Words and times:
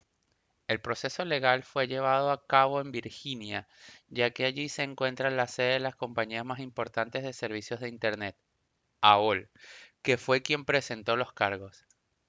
el 0.67 0.81
proceso 0.81 1.25
legal 1.25 1.61
fue 1.61 1.87
llevado 1.87 2.31
a 2.31 2.43
cabo 2.47 2.81
en 2.81 2.91
virginia 2.91 3.67
ya 4.09 4.31
que 4.31 4.45
allí 4.45 4.67
se 4.67 4.81
encuentra 4.81 5.29
la 5.29 5.45
sede 5.45 5.73
de 5.73 5.79
la 5.79 5.91
compañía 5.91 6.43
más 6.43 6.59
importante 6.59 7.21
de 7.21 7.33
servicios 7.33 7.81
de 7.81 7.89
internet 7.89 8.35
aol 9.01 9.51
que 10.01 10.17
fue 10.17 10.41
quien 10.41 10.65
presentó 10.65 11.17
los 11.17 11.33
cargos 11.33 11.85